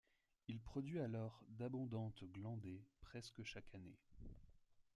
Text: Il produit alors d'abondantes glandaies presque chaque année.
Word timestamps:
Il 0.47 0.59
produit 0.59 0.99
alors 0.99 1.43
d'abondantes 1.47 2.23
glandaies 2.23 2.81
presque 3.01 3.43
chaque 3.43 3.71
année. 3.75 3.99